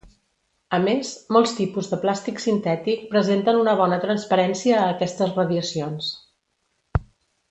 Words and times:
A 0.77 0.77
més, 0.85 1.09
molts 1.35 1.51
tipus 1.57 1.89
de 1.91 1.99
plàstic 2.05 2.41
sintètic 2.45 3.03
presenten 3.13 3.59
una 3.65 3.77
bona 3.83 4.01
transparència 4.07 4.79
a 4.81 4.89
aquestes 4.97 5.37
radiacions. 5.41 6.09